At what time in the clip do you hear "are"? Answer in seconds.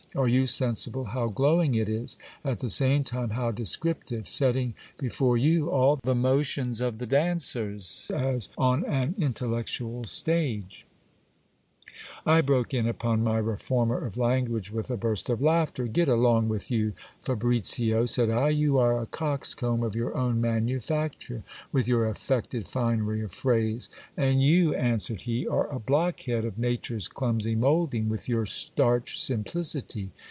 0.13-0.27, 18.79-18.99, 25.47-25.69